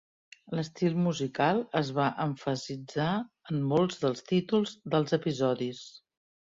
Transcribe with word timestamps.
L'estil 0.59 0.95
musical 1.07 1.61
es 1.81 1.91
va 1.99 2.07
emfasitzar 2.25 3.11
en 3.53 3.63
molts 3.75 4.05
dels 4.07 4.29
títols 4.35 4.77
dels 4.97 5.19
episodis. 5.25 5.89